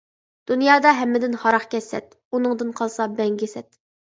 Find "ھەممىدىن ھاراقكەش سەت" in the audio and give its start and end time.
0.99-2.17